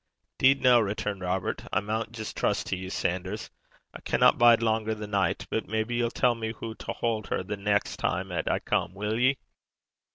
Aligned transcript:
''Deed 0.39 0.61
no,' 0.61 0.79
returned 0.79 1.21
Robert. 1.21 1.63
'I 1.71 1.79
maun 1.81 2.07
jist 2.11 2.35
lippen 2.35 2.39
(trust) 2.41 2.65
to 2.65 2.75
ye, 2.75 2.89
Sanders. 2.89 3.51
I 3.93 4.01
canna 4.01 4.33
bide 4.33 4.61
langer 4.61 4.97
the 4.97 5.05
nicht; 5.05 5.47
but 5.51 5.67
maybe 5.67 5.93
ye'll 5.97 6.09
tell 6.09 6.33
me 6.33 6.53
hoo 6.53 6.73
to 6.73 6.93
haud 6.93 7.27
her 7.27 7.43
the 7.43 7.55
neist 7.55 7.99
time 7.99 8.31
'at 8.31 8.49
I 8.51 8.57
come 8.57 8.95
will 8.95 9.19
ye?' 9.19 9.37